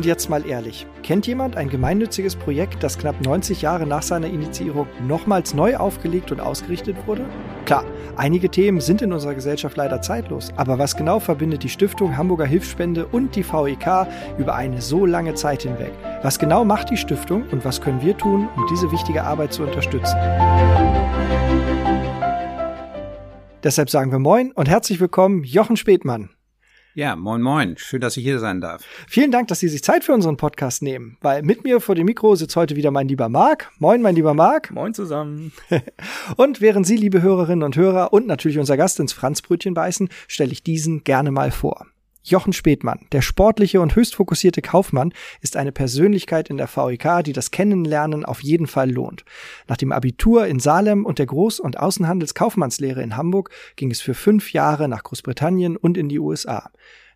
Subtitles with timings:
[0.00, 4.28] Und jetzt mal ehrlich, kennt jemand ein gemeinnütziges Projekt, das knapp 90 Jahre nach seiner
[4.28, 7.26] Initiierung nochmals neu aufgelegt und ausgerichtet wurde?
[7.66, 7.84] Klar,
[8.16, 12.46] einige Themen sind in unserer Gesellschaft leider zeitlos, aber was genau verbindet die Stiftung Hamburger
[12.46, 14.06] Hilfsspende und die VEK
[14.38, 15.92] über eine so lange Zeit hinweg?
[16.22, 19.64] Was genau macht die Stiftung und was können wir tun, um diese wichtige Arbeit zu
[19.64, 20.16] unterstützen?
[23.62, 26.30] Deshalb sagen wir Moin und herzlich willkommen, Jochen Spätmann.
[26.94, 27.76] Ja, moin moin.
[27.76, 28.84] Schön, dass ich hier sein darf.
[29.06, 32.06] Vielen Dank, dass Sie sich Zeit für unseren Podcast nehmen, weil mit mir vor dem
[32.06, 33.70] Mikro sitzt heute wieder mein lieber Marc.
[33.78, 34.72] Moin, mein lieber Marc.
[34.72, 35.52] Moin zusammen.
[36.36, 40.50] und während Sie, liebe Hörerinnen und Hörer und natürlich unser Gast ins Franzbrötchen beißen, stelle
[40.50, 41.86] ich diesen gerne mal vor.
[42.22, 47.32] Jochen Spätmann, der sportliche und höchst fokussierte Kaufmann, ist eine Persönlichkeit in der VEK, die
[47.32, 49.24] das Kennenlernen auf jeden Fall lohnt.
[49.68, 54.14] Nach dem Abitur in Salem und der Groß- und Außenhandelskaufmannslehre in Hamburg ging es für
[54.14, 56.70] fünf Jahre nach Großbritannien und in die USA.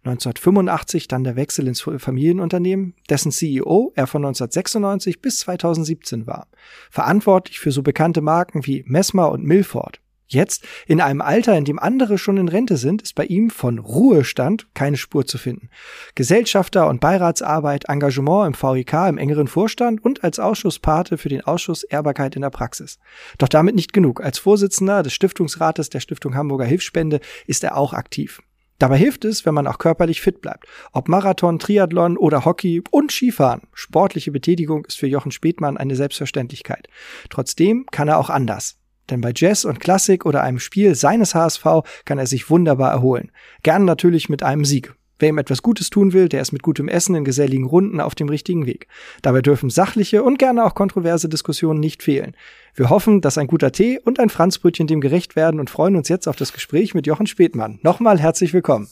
[0.04, 6.48] 1985 dann der Wechsel ins Familienunternehmen, dessen CEO er von 1996 bis 2017 war.
[6.90, 10.00] Verantwortlich für so bekannte Marken wie Messmer und Milford.
[10.26, 13.78] Jetzt, in einem Alter, in dem andere schon in Rente sind, ist bei ihm von
[13.78, 15.68] Ruhestand keine Spur zu finden.
[16.14, 21.82] Gesellschafter und Beiratsarbeit, Engagement im VIK im engeren Vorstand und als Ausschusspate für den Ausschuss
[21.82, 22.98] Ehrbarkeit in der Praxis.
[23.38, 24.22] Doch damit nicht genug.
[24.22, 28.40] Als Vorsitzender des Stiftungsrates der Stiftung Hamburger Hilfsspende ist er auch aktiv.
[28.78, 30.66] Dabei hilft es, wenn man auch körperlich fit bleibt.
[30.92, 33.62] Ob Marathon, Triathlon oder Hockey und Skifahren.
[33.72, 36.88] Sportliche Betätigung ist für Jochen Spätmann eine Selbstverständlichkeit.
[37.30, 38.78] Trotzdem kann er auch anders.
[39.10, 41.64] Denn bei Jazz und Klassik oder einem Spiel seines HSV
[42.04, 43.30] kann er sich wunderbar erholen.
[43.62, 44.94] Gern natürlich mit einem Sieg.
[45.18, 48.14] Wer ihm etwas Gutes tun will, der ist mit gutem Essen in geselligen Runden auf
[48.14, 48.88] dem richtigen Weg.
[49.22, 52.36] Dabei dürfen sachliche und gerne auch kontroverse Diskussionen nicht fehlen.
[52.74, 56.08] Wir hoffen, dass ein guter Tee und ein Franzbrötchen dem gerecht werden und freuen uns
[56.08, 57.78] jetzt auf das Gespräch mit Jochen Spätmann.
[57.82, 58.88] Nochmal herzlich willkommen.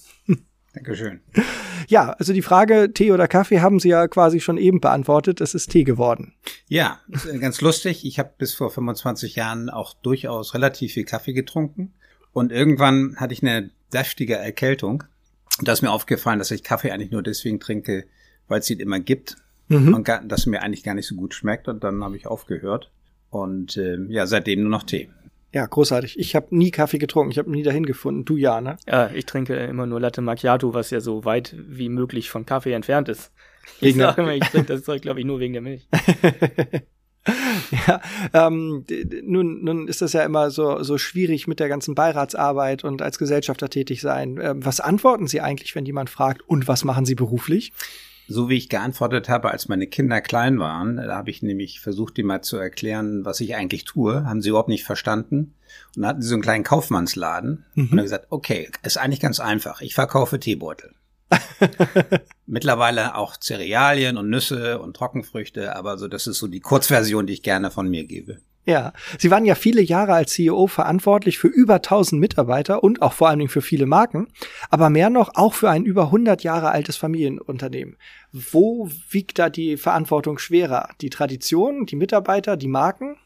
[0.75, 1.21] Dankeschön.
[1.89, 5.41] Ja, also die Frage Tee oder Kaffee haben Sie ja quasi schon eben beantwortet.
[5.41, 6.35] Es ist Tee geworden.
[6.69, 7.01] Ja,
[7.41, 8.05] ganz lustig.
[8.05, 11.93] Ich habe bis vor 25 Jahren auch durchaus relativ viel Kaffee getrunken.
[12.33, 15.05] Und irgendwann hatte ich eine deftige Erkältung.
[15.61, 18.05] Da ist mir aufgefallen, dass ich Kaffee eigentlich nur deswegen trinke,
[18.49, 19.37] weil es ihn immer gibt.
[19.69, 19.95] Mhm.
[19.95, 21.69] Und gar, dass mir eigentlich gar nicht so gut schmeckt.
[21.69, 22.91] Und dann habe ich aufgehört.
[23.31, 25.09] Und äh, ja, seitdem nur noch Tee.
[25.53, 26.19] Ja, großartig.
[26.19, 27.31] Ich habe nie Kaffee getrunken.
[27.31, 28.25] Ich habe nie dahin gefunden.
[28.25, 28.79] Du ja, ne?
[28.87, 32.73] Ja, ich trinke immer nur Latte Macchiato, was ja so weit wie möglich von Kaffee
[32.73, 33.33] entfernt ist.
[33.81, 35.87] Ich sage immer, ich trinke das Zeug, glaube ich, nur wegen der Milch.
[37.87, 38.01] ja,
[38.33, 38.85] ähm,
[39.23, 43.19] nun, nun ist das ja immer so, so schwierig mit der ganzen Beiratsarbeit und als
[43.19, 44.39] Gesellschafter tätig sein.
[44.43, 47.73] Ähm, was antworten Sie eigentlich, wenn jemand fragt, und was machen Sie beruflich?
[48.29, 52.17] So wie ich geantwortet habe, als meine Kinder klein waren, da habe ich nämlich versucht,
[52.17, 55.55] die mal zu erklären, was ich eigentlich tue, haben sie überhaupt nicht verstanden.
[55.97, 57.85] Und dann hatten sie so einen kleinen Kaufmannsladen mhm.
[57.85, 59.81] und haben gesagt, okay, ist eigentlich ganz einfach.
[59.81, 60.95] Ich verkaufe Teebeutel.
[62.47, 67.33] Mittlerweile auch Cerealien und Nüsse und Trockenfrüchte, aber so das ist so die Kurzversion, die
[67.35, 68.39] ich gerne von mir gebe.
[68.65, 73.13] Ja, Sie waren ja viele Jahre als CEO verantwortlich für über 1000 Mitarbeiter und auch
[73.13, 74.29] vor allen Dingen für viele Marken,
[74.71, 77.97] aber mehr noch auch für ein über 100 Jahre altes Familienunternehmen.
[78.31, 80.91] Wo wiegt da die Verantwortung schwerer?
[81.01, 83.17] Die Tradition, die Mitarbeiter, die Marken?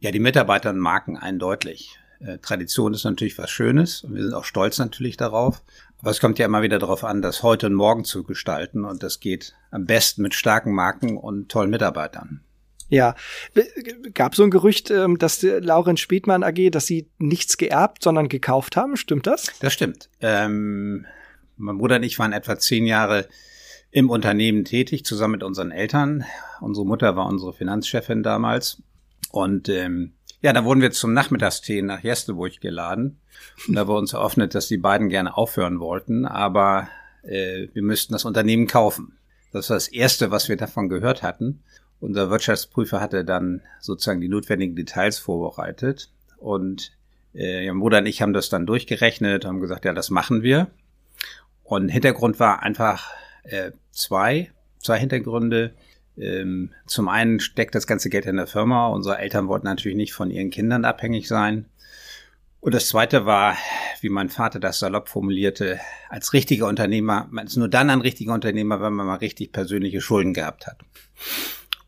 [0.00, 1.98] Ja, die Mitarbeiter und Marken eindeutig.
[2.20, 5.62] Äh, Tradition ist natürlich was Schönes und wir sind auch stolz natürlich darauf.
[5.98, 9.02] Aber es kommt ja immer wieder darauf an, das heute und morgen zu gestalten und
[9.02, 12.40] das geht am besten mit starken Marken und tollen Mitarbeitern.
[12.94, 13.16] Ja,
[14.14, 18.76] gab so ein Gerücht, ähm, dass Lauren Spätmann AG, dass sie nichts geerbt, sondern gekauft
[18.76, 18.96] haben.
[18.96, 19.50] Stimmt das?
[19.58, 20.08] Das stimmt.
[20.20, 21.04] Ähm,
[21.56, 23.26] mein Bruder und ich waren etwa zehn Jahre
[23.90, 26.24] im Unternehmen tätig, zusammen mit unseren Eltern.
[26.60, 28.80] Unsere Mutter war unsere Finanzchefin damals.
[29.32, 33.18] Und ähm, ja, da wurden wir zum Nachmittagstee nach Jesteburg geladen.
[33.66, 36.88] Und da wurde uns eröffnet, dass die beiden gerne aufhören wollten, aber
[37.24, 39.18] äh, wir müssten das Unternehmen kaufen.
[39.52, 41.64] Das war das Erste, was wir davon gehört hatten.
[42.00, 46.92] Unser Wirtschaftsprüfer hatte dann sozusagen die notwendigen Details vorbereitet und
[47.34, 50.68] äh, mein Bruder und ich haben das dann durchgerechnet, haben gesagt, ja, das machen wir.
[51.62, 53.10] Und Hintergrund war einfach
[53.42, 55.74] äh, zwei, zwei Hintergründe.
[56.16, 58.88] Ähm, zum einen steckt das ganze Geld in der Firma.
[58.88, 61.66] Unsere Eltern wollten natürlich nicht von ihren Kindern abhängig sein.
[62.60, 63.56] Und das zweite war,
[64.00, 68.32] wie mein Vater das salopp formulierte, als richtiger Unternehmer, man ist nur dann ein richtiger
[68.32, 70.78] Unternehmer, wenn man mal richtig persönliche Schulden gehabt hat.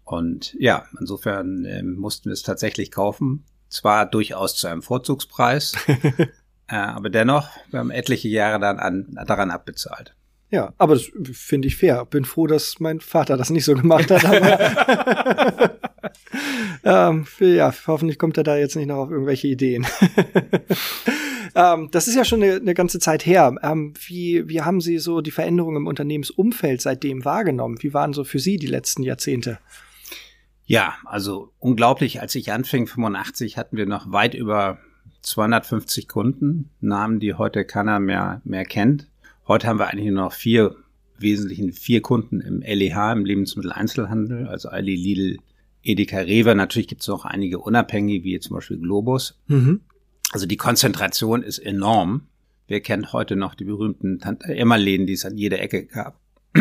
[0.06, 3.44] Und ja, insofern äh, mussten wir es tatsächlich kaufen.
[3.69, 5.75] Zwar durchaus zu einem Vorzugspreis,
[6.69, 10.14] äh, aber dennoch, wir haben etliche Jahre dann an, daran abbezahlt.
[10.49, 12.05] Ja, aber das finde ich fair.
[12.06, 15.76] Bin froh, dass mein Vater das nicht so gemacht hat.
[16.85, 19.85] Ähm, ja, hoffentlich kommt er da jetzt nicht noch auf irgendwelche Ideen.
[21.56, 23.56] ähm, das ist ja schon eine, eine ganze Zeit her.
[23.61, 27.79] Ähm, wie, wie haben Sie so die Veränderungen im Unternehmensumfeld seitdem wahrgenommen?
[27.81, 29.59] Wie waren so für Sie die letzten Jahrzehnte?
[30.66, 34.78] Ja, also unglaublich, als ich anfing, 85, hatten wir noch weit über
[35.22, 39.08] 250 Kunden, Namen, die heute keiner mehr, mehr kennt.
[39.46, 40.74] Heute haben wir eigentlich nur noch vier,
[41.18, 45.38] wesentlichen vier Kunden im LEH, im Lebensmitteleinzelhandel, also Aldi, Lidl,
[45.84, 46.56] Edeka, Rewe.
[46.56, 49.38] Natürlich gibt es noch einige unabhängige, wie zum Beispiel Globus.
[49.46, 49.82] Mhm.
[50.32, 52.26] Also die Konzentration ist enorm.
[52.66, 56.18] Wer kennt heute noch die berühmten Tante-Emma-Läden, die es an jeder Ecke gab?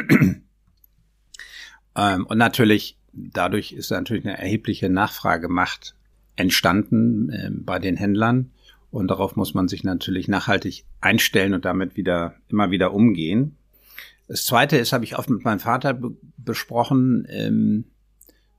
[1.96, 5.96] ähm, und natürlich dadurch ist natürlich eine erhebliche Nachfragemacht
[6.36, 8.52] entstanden äh, bei den Händlern.
[8.92, 13.58] Und darauf muss man sich natürlich nachhaltig einstellen und damit wieder immer wieder umgehen.
[14.28, 17.26] Das zweite ist, habe ich oft mit meinem Vater be besprochen.
[17.30, 17.86] Ähm,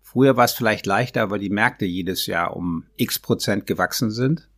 [0.03, 4.49] früher war es vielleicht leichter, weil die Märkte jedes Jahr um x Prozent gewachsen sind.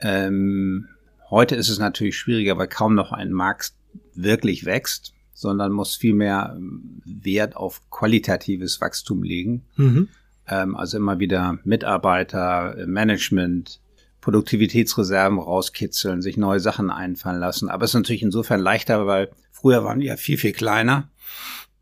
[0.00, 0.88] Ähm,
[1.30, 3.72] heute ist es natürlich schwieriger, weil kaum noch ein Markt
[4.14, 6.93] wirklich wächst sondern muss viel mehr ähm,
[7.24, 9.64] Wert auf qualitatives Wachstum legen.
[9.76, 10.08] Mhm.
[10.46, 13.80] Ähm, also immer wieder Mitarbeiter, äh, Management,
[14.20, 17.68] Produktivitätsreserven rauskitzeln, sich neue Sachen einfallen lassen.
[17.68, 21.10] Aber es ist natürlich insofern leichter, weil früher waren wir ja viel, viel kleiner.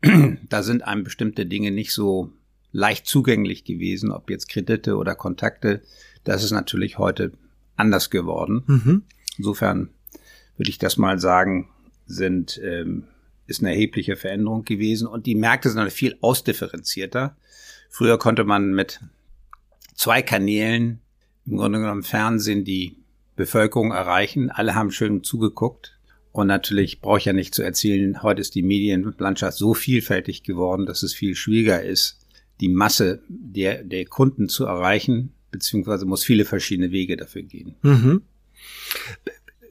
[0.49, 2.31] da sind einem bestimmte Dinge nicht so
[2.73, 5.81] leicht zugänglich gewesen, ob jetzt Kredite oder Kontakte.
[6.23, 7.31] Das ist natürlich heute
[7.77, 8.63] anders geworden.
[8.67, 9.03] Mhm.
[9.37, 9.89] Insofern
[10.57, 11.69] würde ich das mal sagen,
[12.05, 13.05] sind ähm,
[13.47, 17.35] ist eine erhebliche Veränderung gewesen und die Märkte sind viel ausdifferenzierter.
[17.89, 19.01] Früher konnte man mit
[19.95, 21.01] zwei Kanälen
[21.45, 22.97] im Grunde genommen Fernsehen die
[23.35, 24.49] Bevölkerung erreichen.
[24.49, 25.97] Alle haben schön zugeguckt.
[26.31, 30.87] Und natürlich brauche ich ja nicht zu erzählen, heute ist die Medienlandschaft so vielfältig geworden,
[30.87, 32.25] dass es viel schwieriger ist,
[32.59, 37.75] die Masse der, der Kunden zu erreichen, beziehungsweise muss viele verschiedene Wege dafür gehen.
[37.83, 38.23] Mhm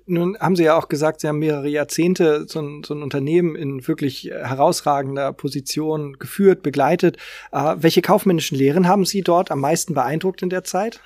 [0.07, 3.57] nun haben Sie ja auch gesagt, Sie haben mehrere Jahrzehnte so ein, so ein Unternehmen
[3.57, 7.17] in wirklich herausragender Position geführt, begleitet.
[7.53, 11.01] Äh, welche kaufmännischen Lehren haben Sie dort am meisten beeindruckt in der Zeit?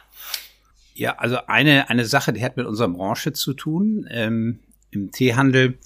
[0.95, 4.07] Ja, also eine, eine Sache, die hat mit unserer Branche zu tun.
[4.11, 4.61] Ähm,
[4.91, 5.79] Im Teehandel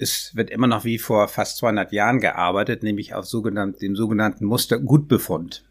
[0.00, 4.46] es wird immer noch wie vor fast 200 Jahren gearbeitet, nämlich auf sogenannt, dem sogenannten
[4.46, 5.62] Mustergutbefund.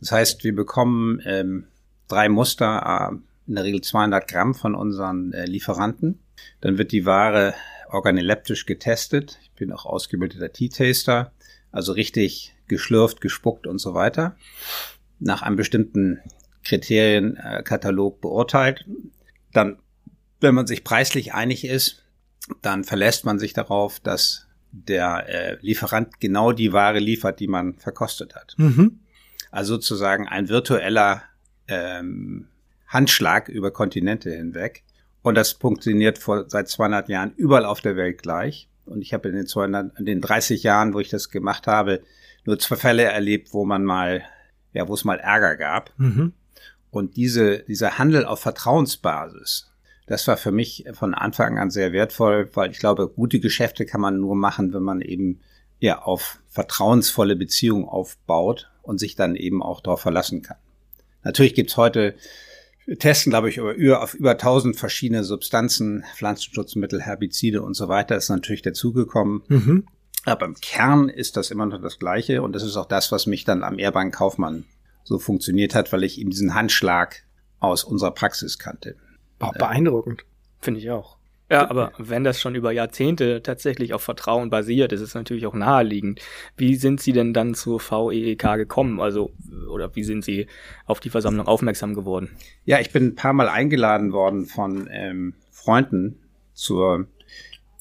[0.00, 1.66] Das heißt, wir bekommen ähm,
[2.08, 3.16] drei Muster, äh,
[3.46, 6.20] in der Regel 200 Gramm von unseren äh, Lieferanten.
[6.60, 7.54] Dann wird die Ware
[7.88, 9.38] organoleptisch getestet.
[9.42, 11.32] Ich bin auch ausgebildeter Tea-Taster,
[11.70, 14.36] also richtig geschlürft, gespuckt und so weiter.
[15.18, 16.20] Nach einem bestimmten
[16.64, 18.84] Kriterienkatalog beurteilt.
[19.52, 19.78] Dann,
[20.40, 22.02] wenn man sich preislich einig ist,
[22.62, 27.78] dann verlässt man sich darauf, dass der äh, Lieferant genau die Ware liefert, die man
[27.78, 28.54] verkostet hat.
[28.58, 29.00] Mhm.
[29.50, 31.22] Also sozusagen ein virtueller
[31.68, 32.48] ähm,
[32.96, 34.82] Handschlag über Kontinente hinweg.
[35.22, 38.68] Und das funktioniert vor, seit 200 Jahren überall auf der Welt gleich.
[38.86, 42.00] Und ich habe in den, 200, in den 30 Jahren, wo ich das gemacht habe,
[42.44, 44.22] nur zwei Fälle erlebt, wo man mal,
[44.72, 45.92] ja, wo es mal Ärger gab.
[45.98, 46.32] Mhm.
[46.90, 49.70] Und diese, dieser Handel auf Vertrauensbasis,
[50.06, 54.00] das war für mich von Anfang an sehr wertvoll, weil ich glaube, gute Geschäfte kann
[54.00, 55.40] man nur machen, wenn man eben
[55.80, 60.56] ja auf vertrauensvolle Beziehungen aufbaut und sich dann eben auch darauf verlassen kann.
[61.24, 62.14] Natürlich gibt's heute
[62.86, 68.16] wir testen, glaube ich, über, auf über 1000 verschiedene Substanzen, Pflanzenschutzmittel, Herbizide und so weiter
[68.16, 69.42] ist natürlich dazugekommen.
[69.48, 69.86] Mhm.
[70.24, 73.26] Aber im Kern ist das immer noch das Gleiche und das ist auch das, was
[73.26, 74.64] mich dann am Airbank Kaufmann
[75.04, 77.24] so funktioniert hat, weil ich eben diesen Handschlag
[77.58, 78.96] aus unserer Praxis kannte.
[79.58, 80.24] beeindruckend.
[80.60, 81.16] Finde ich auch.
[81.48, 85.54] Ja, aber wenn das schon über Jahrzehnte tatsächlich auf Vertrauen basiert, ist es natürlich auch
[85.54, 86.20] naheliegend.
[86.56, 89.00] Wie sind Sie denn dann zur VEEK gekommen?
[89.00, 89.30] Also,
[89.70, 90.48] oder wie sind Sie
[90.86, 92.30] auf die Versammlung aufmerksam geworden?
[92.64, 96.18] Ja, ich bin ein paar Mal eingeladen worden von ähm, Freunden
[96.52, 97.06] zur,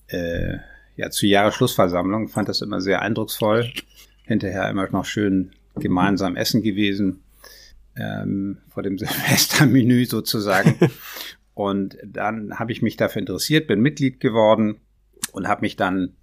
[0.07, 0.57] äh,
[0.95, 2.27] ja, zur Jahresschlussversammlung.
[2.27, 3.72] Fand das immer sehr eindrucksvoll.
[4.25, 7.24] Hinterher immer noch schön gemeinsam essen gewesen.
[7.98, 10.75] Ähm, vor dem Silvestermenü sozusagen.
[11.55, 14.81] Und dann habe ich mich dafür interessiert, bin Mitglied geworden
[15.31, 16.15] und habe mich dann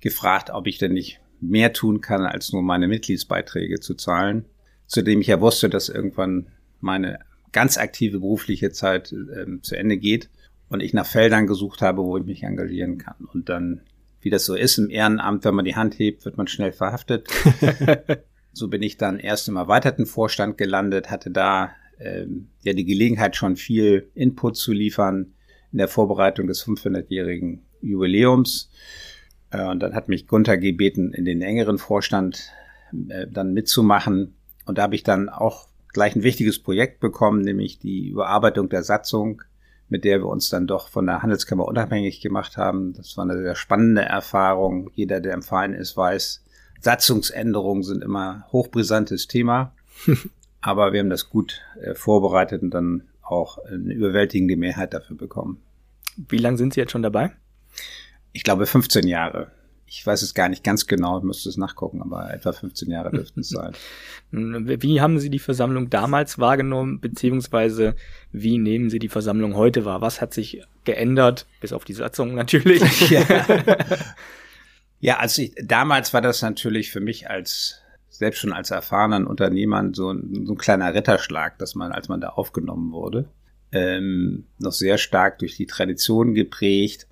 [0.00, 4.44] gefragt, ob ich denn nicht mehr tun kann, als nur meine Mitgliedsbeiträge zu zahlen.
[4.86, 6.48] Zudem ich ja wusste, dass irgendwann
[6.80, 7.20] meine
[7.52, 10.28] ganz aktive berufliche Zeit äh, zu Ende geht
[10.68, 13.28] und ich nach Feldern gesucht habe, wo ich mich engagieren kann.
[13.32, 13.82] Und dann,
[14.20, 17.28] wie das so ist im Ehrenamt, wenn man die Hand hebt, wird man schnell verhaftet.
[18.52, 21.70] so bin ich dann erst im erweiterten Vorstand gelandet, hatte da
[22.02, 25.32] ähm, ja die Gelegenheit, schon viel Input zu liefern
[25.72, 28.70] in der Vorbereitung des 500-jährigen Jubiläums.
[29.50, 32.50] Äh, und dann hat mich Gunther gebeten, in den engeren Vorstand
[33.08, 34.34] äh, dann mitzumachen.
[34.66, 38.82] Und da habe ich dann auch gleich ein wichtiges Projekt bekommen, nämlich die Überarbeitung der
[38.82, 39.42] Satzung
[39.92, 42.94] mit der wir uns dann doch von der Handelskammer unabhängig gemacht haben.
[42.94, 44.90] Das war eine sehr spannende Erfahrung.
[44.94, 46.42] Jeder, der im Verein ist, weiß,
[46.80, 49.74] Satzungsänderungen sind immer hochbrisantes Thema.
[50.62, 55.60] Aber wir haben das gut äh, vorbereitet und dann auch eine überwältigende Mehrheit dafür bekommen.
[56.16, 57.32] Wie lange sind Sie jetzt schon dabei?
[58.32, 59.50] Ich glaube 15 Jahre.
[59.86, 63.10] Ich weiß es gar nicht ganz genau, ich müsste es nachgucken, aber etwa 15 Jahre
[63.10, 63.72] dürften es sein.
[64.30, 67.94] Wie haben Sie die Versammlung damals wahrgenommen, beziehungsweise
[68.30, 70.00] wie nehmen Sie die Versammlung heute wahr?
[70.00, 72.82] Was hat sich geändert, bis auf die Satzung natürlich?
[73.10, 73.20] ja,
[75.00, 77.81] ja also ich, damals war das natürlich für mich als
[78.12, 82.20] selbst schon als erfahrenen Unternehmer so ein, so ein kleiner Ritterschlag, dass man, als man
[82.20, 83.28] da aufgenommen wurde,
[83.72, 87.08] ähm, noch sehr stark durch die Tradition geprägt.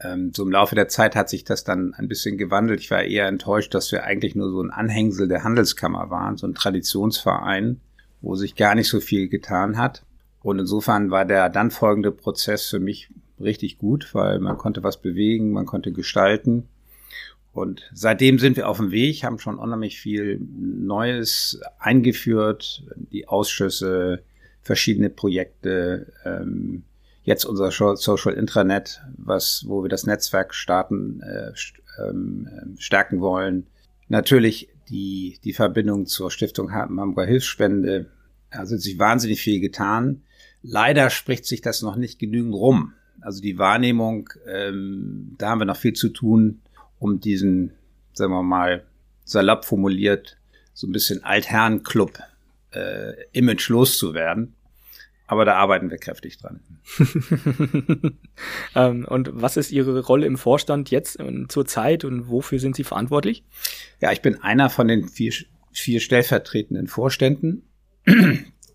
[0.00, 2.80] Ähm, so im Laufe der Zeit hat sich das dann ein bisschen gewandelt.
[2.80, 6.48] Ich war eher enttäuscht, dass wir eigentlich nur so ein Anhängsel der Handelskammer waren, so
[6.48, 7.80] ein Traditionsverein,
[8.20, 10.04] wo sich gar nicht so viel getan hat.
[10.42, 15.00] Und insofern war der dann folgende Prozess für mich richtig gut, weil man konnte was
[15.00, 16.68] bewegen, man konnte gestalten.
[17.52, 24.22] Und seitdem sind wir auf dem Weg, haben schon unheimlich viel Neues eingeführt, die Ausschüsse,
[24.62, 26.84] verschiedene Projekte, ähm,
[27.24, 31.52] jetzt unser Social Intranet, was, wo wir das Netzwerk starten, äh,
[32.02, 33.66] ähm, stärken wollen.
[34.08, 38.06] Natürlich die, die Verbindung zur Stiftung Hamburger Hilfsspende.
[38.50, 40.22] Also sich wahnsinnig viel getan.
[40.62, 42.92] Leider spricht sich das noch nicht genügend rum.
[43.20, 46.60] Also die Wahrnehmung, ähm, da haben wir noch viel zu tun
[47.02, 47.72] um diesen,
[48.12, 48.84] sagen wir mal,
[49.24, 50.38] salopp formuliert,
[50.72, 52.18] so ein bisschen Altherrenclub
[52.70, 54.54] äh, loszuwerden.
[55.26, 56.60] Aber da arbeiten wir kräftig dran.
[58.74, 62.76] ähm, und was ist Ihre Rolle im Vorstand jetzt und zur Zeit und wofür sind
[62.76, 63.44] Sie verantwortlich?
[64.00, 65.32] Ja, ich bin einer von den vier,
[65.72, 67.62] vier stellvertretenden Vorständen.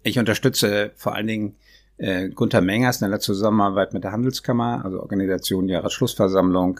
[0.03, 1.55] Ich unterstütze vor allen Dingen
[1.97, 6.79] äh, Gunther Mengers in der Zusammenarbeit mit der Handelskammer, also Organisation Jahresschlussversammlung,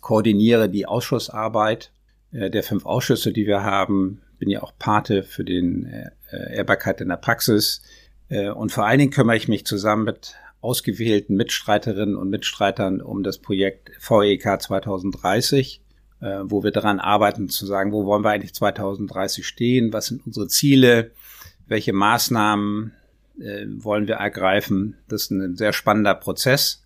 [0.00, 1.90] koordiniere die Ausschussarbeit
[2.32, 6.10] äh, der fünf Ausschüsse, die wir haben, bin ja auch Pate für den äh,
[6.56, 7.82] Ehrbarkeit in der Praxis.
[8.28, 13.22] Äh, und vor allen Dingen kümmere ich mich zusammen mit ausgewählten Mitstreiterinnen und Mitstreitern um
[13.22, 15.80] das Projekt VEK 2030,
[16.20, 20.26] äh, wo wir daran arbeiten zu sagen, wo wollen wir eigentlich 2030 stehen, was sind
[20.26, 21.12] unsere Ziele,
[21.66, 22.92] welche Maßnahmen
[23.40, 24.96] äh, wollen wir ergreifen.
[25.08, 26.84] Das ist ein sehr spannender Prozess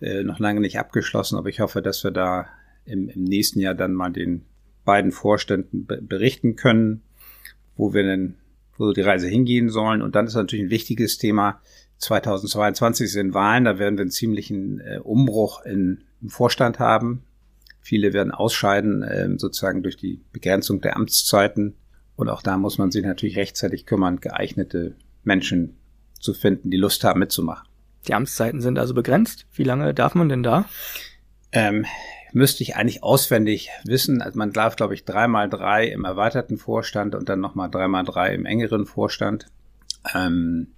[0.00, 2.46] äh, noch lange nicht abgeschlossen, aber ich hoffe, dass wir da
[2.84, 4.44] im, im nächsten Jahr dann mal den
[4.84, 7.02] beiden Vorständen be berichten können,
[7.76, 8.36] wo wir denn,
[8.76, 10.02] wo die Reise hingehen sollen.
[10.02, 11.60] Und dann ist natürlich ein wichtiges Thema.
[11.98, 17.22] 2022 sind Wahlen, da werden wir einen ziemlichen äh, Umbruch in, im Vorstand haben.
[17.80, 21.76] Viele werden ausscheiden, äh, sozusagen durch die Begrenzung der Amtszeiten.
[22.16, 25.76] Und auch da muss man sich natürlich rechtzeitig kümmern, geeignete Menschen
[26.18, 27.69] zu finden, die Lust haben mitzumachen.
[28.06, 29.46] Die Amtszeiten sind also begrenzt.
[29.52, 30.64] Wie lange darf man denn da?
[31.52, 31.84] Ähm,
[32.32, 34.22] müsste ich eigentlich auswendig wissen.
[34.22, 38.34] Also man darf, glaube ich, dreimal drei im erweiterten Vorstand und dann nochmal dreimal drei
[38.34, 39.46] im engeren Vorstand.
[40.14, 40.68] Ähm,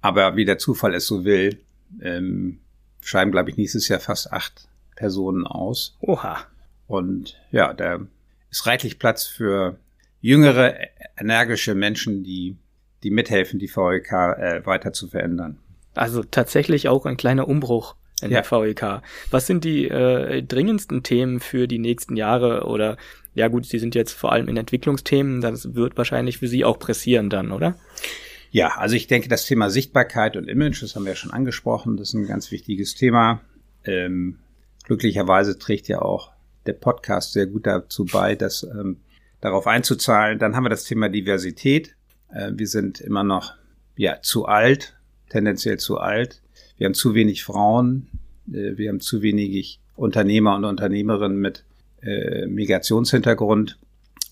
[0.00, 1.60] aber wie der Zufall es so will,
[2.00, 2.60] ähm,
[3.00, 5.96] schreiben, glaube ich, nächstes Jahr fast acht Personen aus.
[6.00, 6.38] Oha.
[6.86, 8.00] Und ja, da
[8.50, 9.78] ist reichlich Platz für
[10.20, 10.76] jüngere,
[11.16, 12.56] energische Menschen, die,
[13.02, 15.58] die mithelfen, die VEK äh, weiter zu verändern.
[15.98, 18.40] Also tatsächlich auch ein kleiner Umbruch in ja.
[18.40, 19.02] der VEK.
[19.30, 22.96] Was sind die äh, dringendsten Themen für die nächsten Jahre oder
[23.34, 26.78] ja gut, Sie sind jetzt vor allem in Entwicklungsthemen, das wird wahrscheinlich für Sie auch
[26.78, 27.76] pressieren dann, oder?
[28.50, 31.96] Ja, also ich denke, das Thema Sichtbarkeit und Image, das haben wir ja schon angesprochen,
[31.96, 33.40] das ist ein ganz wichtiges Thema.
[33.84, 34.38] Ähm,
[34.84, 36.32] glücklicherweise trägt ja auch
[36.66, 38.98] der Podcast sehr gut dazu bei, das ähm,
[39.40, 40.38] darauf einzuzahlen.
[40.38, 41.94] Dann haben wir das Thema Diversität.
[42.32, 43.54] Äh, wir sind immer noch
[43.96, 44.97] ja zu alt
[45.28, 46.42] tendenziell zu alt.
[46.76, 48.08] Wir haben zu wenig Frauen.
[48.48, 51.64] Äh, wir haben zu wenig Unternehmer und Unternehmerinnen mit
[52.02, 53.78] äh, Migrationshintergrund.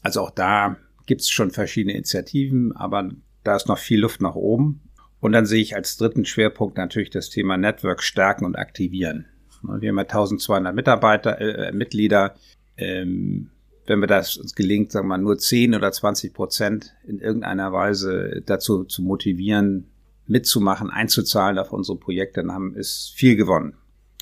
[0.03, 0.77] Also auch da
[1.07, 3.11] gibt es schon verschiedene Initiativen, aber
[3.45, 4.81] da ist noch viel Luft nach oben.
[5.21, 9.27] Und dann sehe ich als dritten Schwerpunkt natürlich das Thema Network stärken und aktivieren.
[9.63, 12.37] Wir haben ja 1200 Mitarbeiter, äh, Mitglieder.
[12.77, 13.51] Ähm,
[13.87, 17.73] wenn wir das uns gelingt, sagen wir mal, nur 10 oder 20 Prozent in irgendeiner
[17.73, 19.87] Weise dazu zu motivieren,
[20.27, 23.75] mitzumachen, einzuzahlen auf unsere Projekte, dann haben, ist viel gewonnen.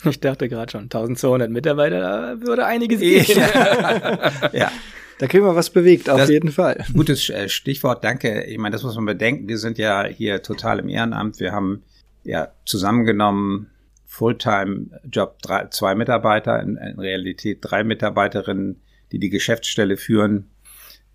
[0.05, 3.25] Ich dachte gerade schon, 1200 Mitarbeiter, da würde einiges gehen.
[4.53, 4.71] ja.
[5.19, 6.85] Da kriegen wir was bewegt, auf das, jeden Fall.
[6.93, 8.45] Gutes äh, Stichwort, danke.
[8.45, 9.49] Ich meine, das muss man bedenken.
[9.49, 11.39] Wir sind ja hier total im Ehrenamt.
[11.39, 11.83] Wir haben
[12.25, 13.71] ja zusammengenommen
[14.07, 18.81] Fulltime-Job drei, zwei Mitarbeiter, in, in, Realität drei Mitarbeiterinnen,
[19.13, 20.51] die die Geschäftsstelle führen.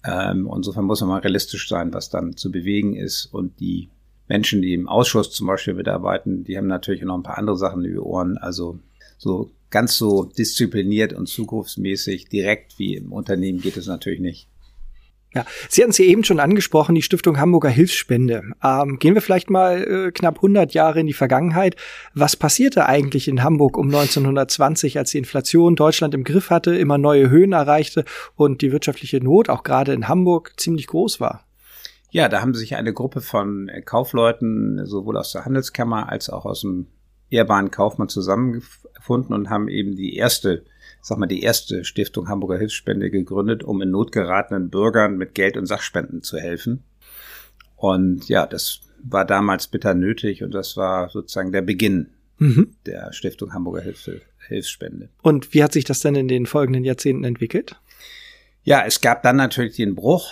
[0.06, 3.90] Ähm, insofern muss man mal realistisch sein, was dann zu bewegen ist und die
[4.30, 7.84] Menschen, die im Ausschuss zum Beispiel mitarbeiten, die haben natürlich noch ein paar andere Sachen
[7.84, 8.38] in die Ohren.
[8.38, 8.80] Also
[9.18, 14.48] so ganz so diszipliniert und zukunftsmäßig direkt wie im Unternehmen geht es natürlich nicht.
[15.34, 18.44] Ja, Sie hatten es ja eben schon angesprochen, die Stiftung Hamburger Hilfsspende.
[18.64, 21.76] Ähm, gehen wir vielleicht mal äh, knapp 100 Jahre in die Vergangenheit.
[22.16, 26.98] Was passierte eigentlich in Hamburg um 1920, als die Inflation Deutschland im Griff hatte, immer
[26.98, 28.06] neue Höhen erreichte
[28.36, 31.46] und die wirtschaftliche Not auch gerade in Hamburg ziemlich groß war?
[32.12, 36.62] Ja, da haben sich eine Gruppe von Kaufleuten sowohl aus der Handelskammer als auch aus
[36.62, 36.88] dem
[37.30, 40.64] ehrbaren Kaufmann zusammengefunden und haben eben die erste
[41.02, 45.58] sag mal, die erste Stiftung Hamburger Hilfsspende gegründet, um in Not geratenen Bürgern mit Geld
[45.58, 46.84] und Sachspenden zu helfen.
[47.76, 52.76] Und ja, das war damals bitter nötig und das war sozusagen der Beginn mhm.
[52.86, 54.10] der Stiftung Hamburger Hilfs
[54.48, 55.10] Hilfsspende.
[55.22, 57.80] Und wie hat sich das denn in den folgenden Jahrzehnten entwickelt?
[58.64, 60.32] Ja, es gab dann natürlich den Bruch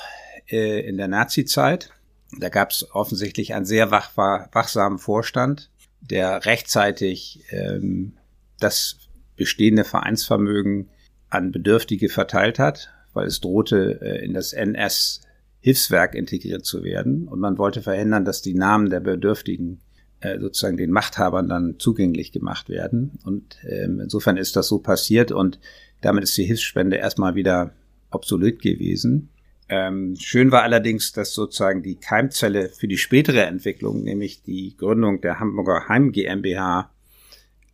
[0.50, 1.92] äh, in der Nazi-Zeit.
[2.39, 5.70] Da gab es offensichtlich einen sehr wach, wachsamen Vorstand,
[6.01, 8.13] der rechtzeitig ähm,
[8.60, 8.98] das
[9.36, 10.89] bestehende Vereinsvermögen
[11.30, 17.27] an Bedürftige verteilt hat, weil es drohte, äh, in das NS-Hilfswerk integriert zu werden.
[17.27, 19.80] Und man wollte verhindern, dass die Namen der Bedürftigen
[20.20, 23.20] äh, sozusagen den Machthabern dann zugänglich gemacht werden.
[23.24, 25.60] Und ähm, insofern ist das so passiert und
[26.01, 27.72] damit ist die Hilfsspende erstmal wieder
[28.12, 29.30] obsolet gewesen.
[29.69, 35.19] Ähm, schön war allerdings, dass sozusagen die Keimzelle für die spätere Entwicklung, nämlich die Gründung
[35.19, 36.89] der Hamburger Heim GmbH,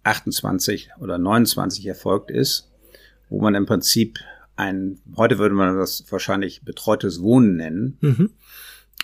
[0.03, 2.71] 28 oder 29 erfolgt ist,
[3.29, 4.19] wo man im Prinzip
[4.55, 8.29] ein, heute würde man das wahrscheinlich betreutes Wohnen nennen, mhm.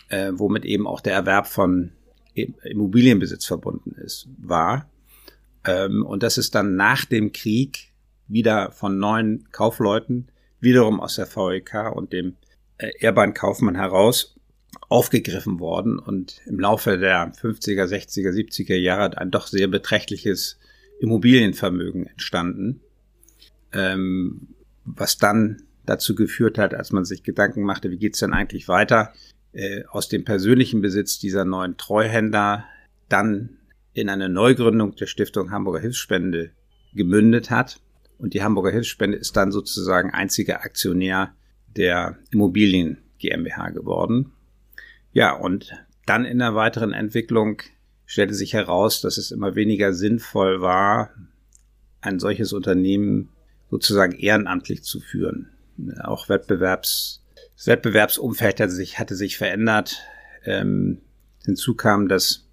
[0.09, 1.91] äh, womit eben auch der Erwerb von
[2.33, 4.89] Immobilienbesitz verbunden ist, war.
[5.65, 7.91] Ähm, und das ist dann nach dem Krieg
[8.27, 10.27] wieder von neuen Kaufleuten,
[10.59, 12.35] wiederum aus der VEK und dem
[12.79, 14.35] äh, Ehrbahn Kaufmann heraus
[14.87, 20.57] aufgegriffen worden und im Laufe der 50er, 60er, 70er Jahre ein doch sehr beträchtliches
[20.99, 22.81] Immobilienvermögen entstanden,
[23.71, 28.67] ähm, was dann dazu geführt hat, als man sich Gedanken machte, wie geht's denn eigentlich
[28.67, 29.13] weiter,
[29.53, 32.65] äh, aus dem persönlichen Besitz dieser neuen Treuhänder
[33.07, 33.57] dann
[33.93, 36.51] in eine Neugründung der Stiftung Hamburger Hilfsspende
[36.93, 37.79] gemündet hat.
[38.17, 41.33] Und die Hamburger Hilfsspende ist dann sozusagen einziger Aktionär
[41.75, 44.31] der Immobilien GmbH geworden.
[45.11, 45.73] Ja, und
[46.05, 47.61] dann in der weiteren Entwicklung
[48.05, 51.11] stellte sich heraus, dass es immer weniger sinnvoll war,
[52.01, 53.29] ein solches Unternehmen
[53.69, 55.49] sozusagen ehrenamtlich zu führen.
[56.03, 57.23] Auch Wettbewerbs,
[57.55, 59.99] das Wettbewerbsumfeld hatte sich, hatte sich verändert.
[60.45, 61.01] Ähm,
[61.45, 62.47] hinzu kam, dass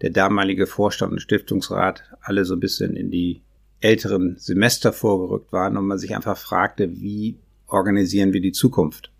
[0.00, 3.42] der damalige Vorstand und Stiftungsrat alle so ein bisschen in die
[3.80, 7.38] älteren Semester vorgerückt waren und man sich einfach fragte, wie
[7.74, 9.12] organisieren wir die Zukunft?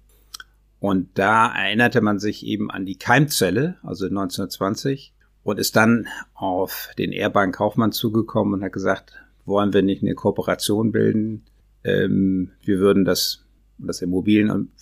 [0.80, 6.90] Und da erinnerte man sich eben an die Keimzelle, also 1920, und ist dann auf
[6.98, 9.14] den Airbank Kaufmann zugekommen und hat gesagt,
[9.44, 11.44] wollen wir nicht eine Kooperation bilden?
[11.84, 13.44] Ähm, wir würden das,
[13.78, 14.72] das Immobilien,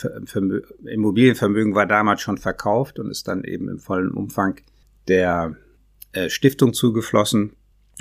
[0.85, 4.61] Immobilienvermögen war damals schon verkauft und ist dann eben im vollen Umfang
[5.09, 5.57] der
[6.13, 7.53] äh, Stiftung zugeflossen.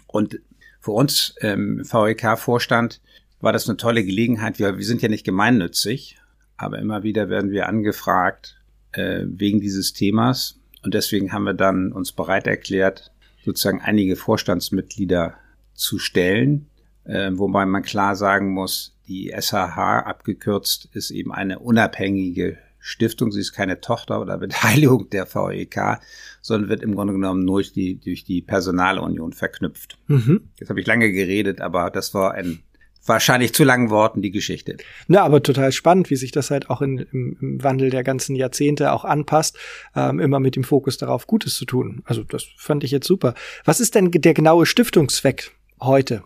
[0.07, 0.39] Und
[0.79, 3.01] für uns ähm, VEK-Vorstand
[3.41, 4.60] war das eine tolle Gelegenheit.
[4.60, 6.17] Wir, wir sind ja nicht gemeinnützig,
[6.58, 8.60] aber immer wieder werden wir angefragt
[8.93, 13.12] äh, wegen dieses Themas und deswegen haben wir dann uns bereit erklärt,
[13.43, 15.36] sozusagen einige Vorstandsmitglieder
[15.73, 16.67] zu stellen,
[17.06, 23.32] äh, wobei man klar sagen muss, die SHH abgekürzt ist eben eine unabhängige Stiftung.
[23.32, 25.99] Sie ist keine Tochter oder Beteiligung der VEK,
[26.41, 29.97] sondern wird im Grunde genommen nur durch die, durch die Personalunion verknüpft.
[30.08, 30.49] Mhm.
[30.60, 32.60] Jetzt habe ich lange geredet, aber das war ein
[33.05, 34.77] wahrscheinlich zu langen Worten die Geschichte.
[35.07, 38.35] Na, aber total spannend, wie sich das halt auch in, im, im Wandel der ganzen
[38.35, 39.57] Jahrzehnte auch anpasst,
[39.95, 42.01] ähm, immer mit dem Fokus darauf, Gutes zu tun.
[42.05, 43.33] Also das fand ich jetzt super.
[43.65, 46.23] Was ist denn der genaue Stiftungszweck heute?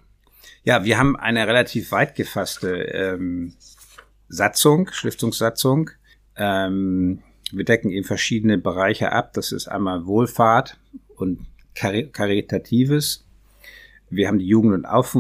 [0.63, 3.53] Ja, wir haben eine relativ weit gefasste ähm,
[4.27, 5.91] Satzung, Stiftungssatzung.
[6.35, 9.33] Ähm, wir decken eben verschiedene Bereiche ab.
[9.33, 10.77] Das ist einmal Wohlfahrt
[11.15, 13.25] und Karitatives.
[14.09, 15.15] Wir haben die Jugend- und Auf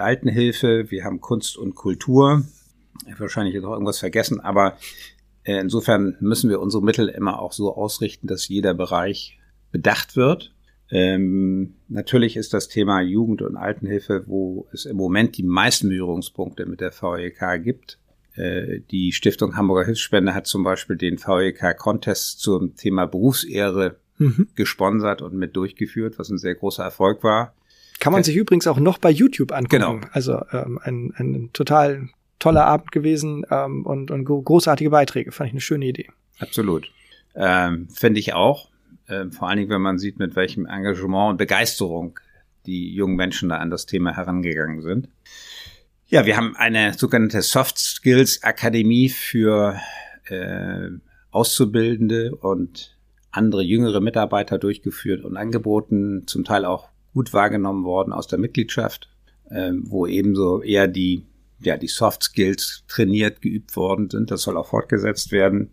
[0.00, 2.44] Altenhilfe, wir haben Kunst und Kultur.
[3.04, 4.76] Ich habe wahrscheinlich auch irgendwas vergessen, aber
[5.44, 9.38] äh, insofern müssen wir unsere Mittel immer auch so ausrichten, dass jeder Bereich
[9.72, 10.52] bedacht wird.
[10.90, 16.66] Ähm, natürlich ist das Thema Jugend- und Altenhilfe, wo es im Moment die meisten Berührungspunkte
[16.66, 17.98] mit der VEK gibt.
[18.34, 24.48] Äh, die Stiftung Hamburger Hilfsspende hat zum Beispiel den VEK-Contest zum Thema Berufsehre mhm.
[24.56, 27.54] gesponsert und mit durchgeführt, was ein sehr großer Erfolg war.
[28.00, 30.00] Kann man sich übrigens auch noch bei YouTube angucken.
[30.00, 30.00] Genau.
[30.12, 32.08] Also ähm, ein, ein total
[32.38, 35.30] toller Abend gewesen ähm, und, und großartige Beiträge.
[35.30, 36.08] Fand ich eine schöne Idee.
[36.38, 36.90] Absolut.
[37.34, 38.70] Ähm, Finde ich auch.
[39.06, 42.18] äh, vor allen Dingen, wenn man sieht, mit welchem Engagement und Begeisterung
[42.66, 45.08] die jungen Menschen da an das Thema herangegangen sind.
[46.08, 49.76] Ja, wir haben eine sogenannte Soft Skills Akademie für
[50.26, 50.88] äh,
[51.30, 52.96] Auszubildende und
[53.30, 59.08] andere jüngere Mitarbeiter durchgeführt und angeboten, zum Teil auch gut wahrgenommen worden aus der Mitgliedschaft,
[59.48, 61.26] äh, wo ebenso eher die,
[61.60, 64.30] ja, die Soft Skills trainiert, geübt worden sind.
[64.30, 65.70] Das soll auch fortgesetzt werden.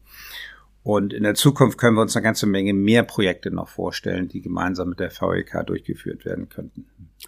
[0.88, 4.40] Und in der Zukunft können wir uns eine ganze Menge mehr Projekte noch vorstellen, die
[4.40, 6.86] gemeinsam mit der VEK durchgeführt werden könnten.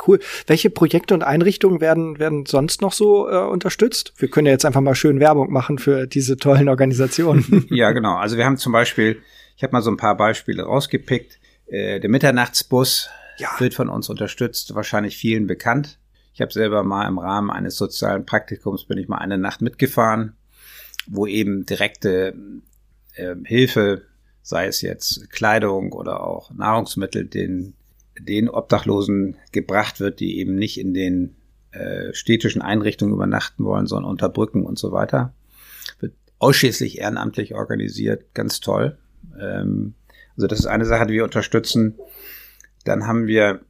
[0.08, 0.19] Cool.
[0.48, 4.13] Welche Projekte und Einrichtungen werden, werden sonst noch so äh, unterstützt?
[4.15, 7.65] Wir können ja jetzt einfach mal schön Werbung machen für diese tollen Organisationen.
[7.69, 8.15] ja, genau.
[8.15, 9.22] Also wir haben zum Beispiel,
[9.58, 11.38] ich habe mal so ein paar Beispiele rausgepickt.
[11.67, 13.49] Äh, der Mitternachtsbus ja.
[13.60, 15.99] wird von uns unterstützt, wahrscheinlich vielen bekannt.
[16.34, 20.34] Ich habe selber mal im Rahmen eines sozialen Praktikums bin ich mal eine Nacht mitgefahren,
[21.08, 22.34] wo eben direkte
[23.15, 24.04] äh, Hilfe,
[24.41, 27.73] sei es jetzt Kleidung oder auch Nahrungsmittel, den,
[28.19, 31.36] den Obdachlosen gebracht wird, die eben nicht in den
[31.71, 35.34] äh, städtischen Einrichtungen übernachten wollen, sondern unter Brücken und so weiter.
[35.99, 38.97] Wird ausschließlich ehrenamtlich organisiert, ganz toll.
[39.39, 39.93] Ähm,
[40.36, 41.95] also das ist eine Sache, die wir unterstützen.
[42.86, 43.62] Dann haben wir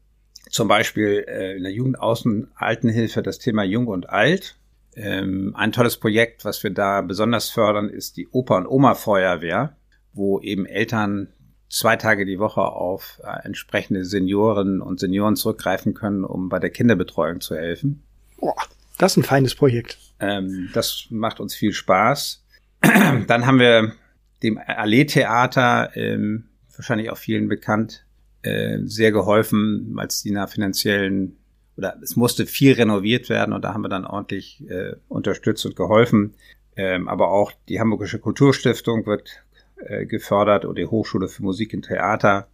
[0.49, 4.57] zum Beispiel äh, in der Jugendaußenaltenhilfe das Thema Jung und Alt.
[4.95, 9.75] Ähm, ein tolles Projekt, was wir da besonders fördern, ist die Opa- und Oma-Feuerwehr,
[10.13, 11.29] wo eben Eltern
[11.69, 16.71] zwei Tage die Woche auf äh, entsprechende Senioren und Senioren zurückgreifen können, um bei der
[16.71, 18.03] Kinderbetreuung zu helfen.
[18.37, 18.55] Boah,
[18.97, 19.97] das ist ein feines Projekt.
[20.19, 22.43] Ähm, das macht uns viel Spaß.
[22.81, 23.93] Dann haben wir
[24.41, 26.45] dem Allee-Theater, ähm,
[26.75, 28.05] wahrscheinlich auch vielen bekannt,
[28.41, 31.37] äh, sehr geholfen, als die nach finanziellen
[31.77, 35.75] oder es musste viel renoviert werden und da haben wir dann ordentlich äh, unterstützt und
[35.77, 36.33] geholfen.
[36.75, 39.43] Ähm, aber auch die Hamburgische Kulturstiftung wird
[39.77, 42.49] äh, gefördert oder die Hochschule für Musik und Theater.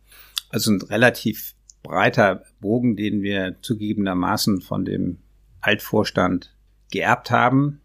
[0.50, 5.18] Also ein relativ breiter Bogen, den wir zugegebenermaßen von dem
[5.60, 6.56] Altvorstand
[6.92, 7.82] geerbt haben.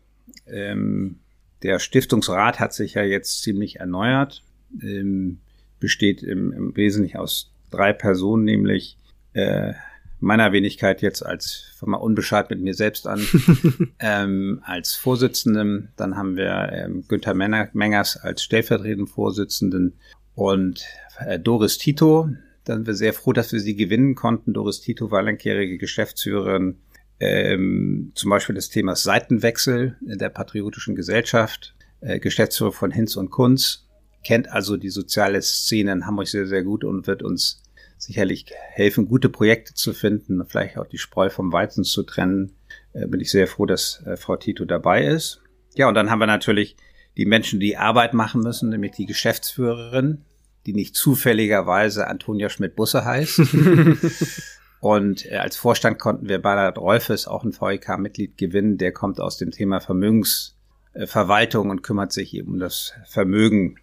[0.47, 1.21] Ähm,
[1.63, 4.43] der Stiftungsrat hat sich ja jetzt ziemlich erneuert,
[4.83, 5.41] ähm,
[5.79, 8.97] besteht im, im Wesentlichen aus drei Personen, nämlich
[9.33, 9.73] äh,
[10.21, 13.21] meiner Wenigkeit jetzt als, fang mal unbescheid mit mir selbst an,
[13.99, 15.89] ähm, als Vorsitzenden.
[15.97, 19.95] Dann haben wir ähm, Günther Mengers als stellvertretenden Vorsitzenden
[20.35, 20.85] und
[21.19, 22.29] äh, Doris Tito.
[22.65, 24.53] Dann sind wir sehr froh, dass wir sie gewinnen konnten.
[24.53, 26.77] Doris Tito war langjährige Geschäftsführerin
[27.19, 33.31] ähm, zum Beispiel des Themas Seitenwechsel in der Patriotischen Gesellschaft, äh, Geschäftsführer von Hinz und
[33.31, 33.87] Kunz,
[34.25, 37.63] kennt also die soziale Szene in Hamburg sehr, sehr gut und wird uns
[37.99, 42.57] sicherlich helfen, gute Projekte zu finden, vielleicht auch die Spreu vom Weizen zu trennen.
[42.93, 45.43] Äh, bin ich sehr froh, dass äh, Frau Tito dabei ist.
[45.75, 46.77] Ja, und dann haben wir natürlich
[47.17, 50.25] die Menschen, die Arbeit machen müssen, nämlich die Geschäftsführerin,
[50.67, 53.41] die nicht zufälligerweise Antonia Schmidt-Busse heißt.
[54.81, 58.79] und äh, als Vorstand konnten wir Bernhard Rolfes, auch ein VEK-Mitglied, gewinnen.
[58.79, 63.77] Der kommt aus dem Thema Vermögensverwaltung und kümmert sich eben um das Vermögen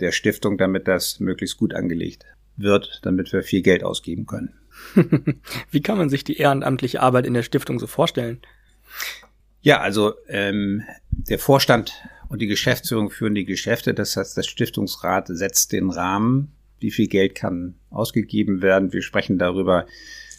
[0.00, 2.24] der Stiftung, damit das möglichst gut angelegt
[2.56, 4.54] wird, damit wir viel Geld ausgeben können.
[5.70, 8.40] Wie kann man sich die ehrenamtliche Arbeit in der Stiftung so vorstellen?
[9.60, 11.92] Ja, also ähm, der Vorstand
[12.28, 13.94] und die Geschäftsführung führen die Geschäfte.
[13.94, 16.52] Das heißt, das Stiftungsrat setzt den Rahmen.
[16.78, 18.92] Wie viel Geld kann ausgegeben werden?
[18.92, 19.86] Wir sprechen darüber,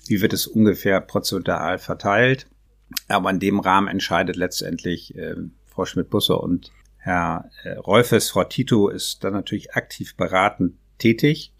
[0.07, 2.47] wie wird es ungefähr prozentual verteilt.
[3.07, 5.35] Aber in dem Rahmen entscheidet letztendlich äh,
[5.67, 8.29] Frau Schmidt-Busse und Herr äh, Rolfes.
[8.29, 11.53] Frau Tito ist dann natürlich aktiv beratend tätig.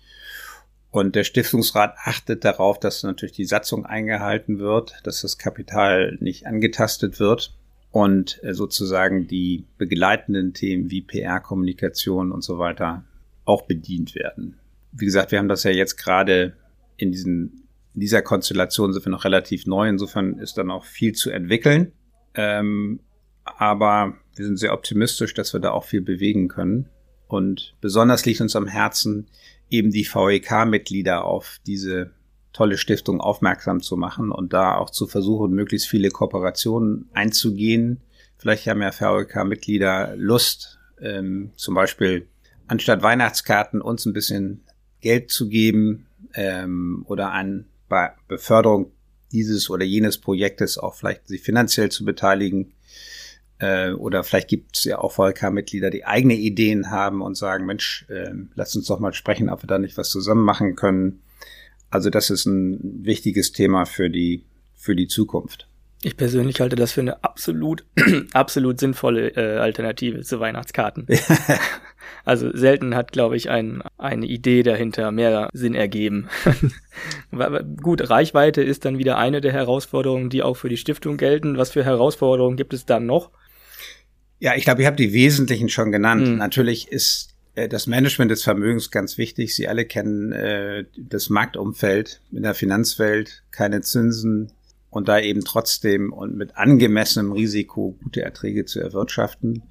[0.91, 6.47] Und der Stiftungsrat achtet darauf, dass natürlich die Satzung eingehalten wird, dass das Kapital nicht
[6.47, 7.53] angetastet wird
[7.91, 13.03] und äh, sozusagen die begleitenden Themen wie PR, Kommunikation und so weiter
[13.45, 14.59] auch bedient werden.
[14.91, 16.53] Wie gesagt, wir haben das ja jetzt gerade
[16.97, 19.87] in, diesen, in dieser Konstellation sind wir noch relativ neu.
[19.87, 21.91] Insofern ist da noch viel zu entwickeln.
[22.33, 22.99] Ähm,
[23.43, 26.87] aber wir sind sehr optimistisch, dass wir da auch viel bewegen können.
[27.27, 29.27] Und besonders liegt uns am Herzen,
[29.69, 32.11] eben die VEK-Mitglieder auf diese
[32.53, 37.99] tolle Stiftung aufmerksam zu machen und da auch zu versuchen, möglichst viele Kooperationen einzugehen.
[38.37, 42.29] Vielleicht haben ja VEK-Mitglieder Lust, ähm, zum Beispiel
[42.67, 44.63] anstatt Weihnachtskarten uns ein bisschen
[45.01, 48.93] Geld zu geben ähm, oder an bei Beförderung
[49.33, 52.71] dieses oder jenes Projektes auch vielleicht sich finanziell zu beteiligen.
[53.59, 58.05] Äh, oder vielleicht gibt es ja auch VLK-Mitglieder, die eigene Ideen haben und sagen, Mensch,
[58.09, 61.21] äh, lass uns doch mal sprechen, ob wir da nicht was zusammen machen können.
[61.89, 64.45] Also das ist ein wichtiges Thema für die,
[64.75, 65.67] für die Zukunft.
[66.01, 67.83] Ich persönlich halte das für eine absolut,
[68.33, 71.07] absolut sinnvolle äh, Alternative zu Weihnachtskarten.
[72.25, 76.29] also selten hat, glaube ich, ein, eine Idee dahinter mehr Sinn ergeben.
[77.81, 81.57] Gut, Reichweite ist dann wieder eine der Herausforderungen, die auch für die Stiftung gelten.
[81.57, 83.31] Was für Herausforderungen gibt es dann noch?
[84.39, 86.27] Ja, ich glaube, ich habe die wesentlichen schon genannt.
[86.27, 86.37] Mhm.
[86.37, 89.55] Natürlich ist äh, das Management des Vermögens ganz wichtig.
[89.55, 94.51] Sie alle kennen äh, das Marktumfeld in der Finanzwelt, keine Zinsen,
[94.89, 99.63] und da eben trotzdem und mit angemessenem Risiko gute Erträge zu erwirtschaften.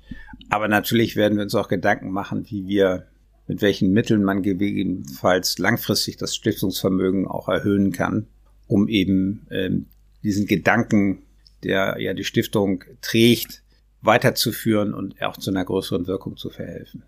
[0.48, 3.06] Aber natürlich werden wir uns auch Gedanken machen, wie wir
[3.48, 8.26] mit welchen Mitteln man gegebenenfalls langfristig das Stiftungsvermögen auch erhöhen kann,
[8.66, 9.86] um eben ähm,
[10.22, 11.22] diesen Gedanken,
[11.64, 13.62] der ja die Stiftung trägt,
[14.02, 17.02] weiterzuführen und auch zu einer größeren Wirkung zu verhelfen.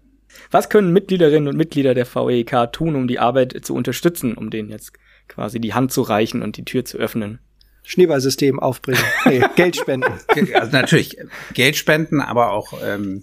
[0.51, 4.71] Was können Mitgliederinnen und Mitglieder der VEK tun, um die Arbeit zu unterstützen, um denen
[4.71, 4.93] jetzt
[5.29, 7.41] quasi die Hand zu reichen und die Tür zu öffnen?
[7.83, 9.03] Schneeballsystem aufbringen.
[9.27, 10.13] Nee, Geld spenden.
[10.55, 11.17] Also natürlich
[11.55, 13.23] Geld spenden, aber auch ähm,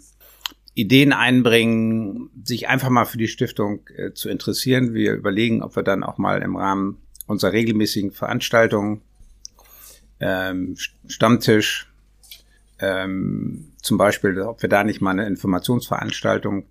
[0.74, 4.94] Ideen einbringen, sich einfach mal für die Stiftung äh, zu interessieren.
[4.94, 9.02] Wir überlegen, ob wir dann auch mal im Rahmen unserer regelmäßigen Veranstaltungen
[10.20, 10.76] ähm,
[11.08, 11.88] Stammtisch
[12.80, 16.66] ähm, zum Beispiel, ob wir da nicht mal eine Informationsveranstaltung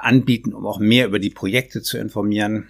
[0.00, 2.68] anbieten, um auch mehr über die Projekte zu informieren,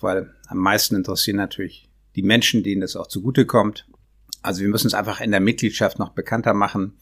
[0.00, 3.86] weil am meisten interessieren natürlich die Menschen, denen das auch zugutekommt.
[4.42, 6.94] Also wir müssen es einfach in der Mitgliedschaft noch bekannter machen.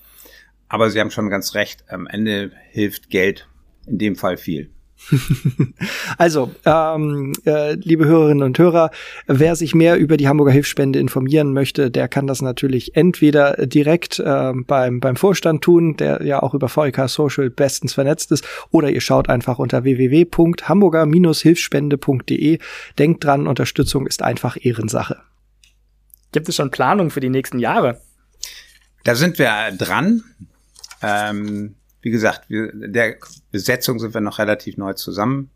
[0.68, 3.48] Aber Sie haben schon ganz recht, am Ende hilft Geld
[3.86, 4.70] in dem Fall viel.
[6.18, 8.90] also, ähm, äh, liebe Hörerinnen und Hörer,
[9.26, 14.18] wer sich mehr über die Hamburger Hilfsspende informieren möchte, der kann das natürlich entweder direkt
[14.20, 18.90] äh, beim, beim Vorstand tun, der ja auch über VEK Social bestens vernetzt ist, oder
[18.90, 22.58] ihr schaut einfach unter www.hamburger-hilfsspende.de.
[22.98, 25.18] Denkt dran, Unterstützung ist einfach Ehrensache.
[26.32, 28.00] Gibt es schon Planungen für die nächsten Jahre?
[29.04, 30.22] Da sind wir dran.
[31.02, 33.16] Ähm, wie gesagt, wir, der
[33.50, 35.50] Besetzung sind wir noch relativ neu zusammen.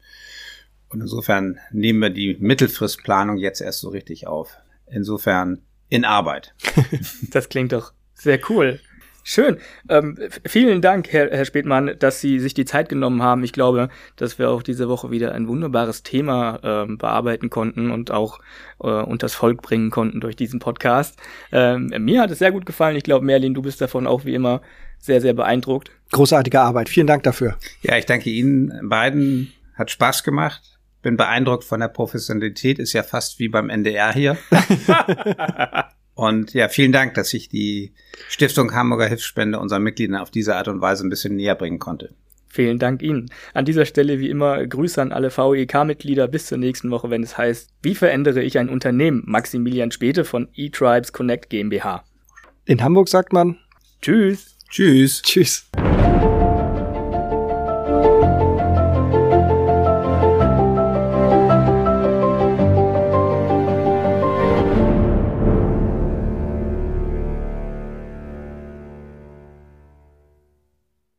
[0.88, 4.56] Und insofern nehmen wir die Mittelfristplanung jetzt erst so richtig auf.
[4.86, 6.54] Insofern in Arbeit.
[7.30, 8.80] das klingt doch sehr cool.
[9.28, 9.56] Schön.
[9.88, 13.42] Ähm, vielen Dank, Herr, Herr Spätmann, dass Sie sich die Zeit genommen haben.
[13.42, 18.12] Ich glaube, dass wir auch diese Woche wieder ein wunderbares Thema ähm, bearbeiten konnten und
[18.12, 18.38] auch
[18.78, 21.18] äh, unters Volk bringen konnten durch diesen Podcast.
[21.50, 22.94] Ähm, mir hat es sehr gut gefallen.
[22.94, 24.60] Ich glaube, Merlin, du bist davon auch wie immer
[25.00, 25.90] sehr, sehr beeindruckt.
[26.12, 26.88] Großartige Arbeit.
[26.88, 27.56] Vielen Dank dafür.
[27.82, 29.52] Ja, ich danke Ihnen beiden.
[29.74, 30.62] Hat Spaß gemacht
[31.02, 34.36] bin beeindruckt von der Professionalität, ist ja fast wie beim NDR hier.
[36.16, 37.92] Und ja, vielen Dank, dass ich die
[38.28, 42.14] Stiftung Hamburger Hilfsspende unseren Mitgliedern auf diese Art und Weise ein bisschen näher bringen konnte.
[42.48, 43.28] Vielen Dank Ihnen.
[43.52, 47.36] An dieser Stelle wie immer Grüße an alle VEK-Mitglieder bis zur nächsten Woche, wenn es
[47.36, 49.24] heißt, wie verändere ich ein Unternehmen?
[49.26, 52.02] Maximilian Späte von eTribes Connect GmbH.
[52.64, 53.58] In Hamburg sagt man
[54.00, 54.56] Tschüss.
[54.70, 55.20] Tschüss.
[55.20, 55.68] Tschüss.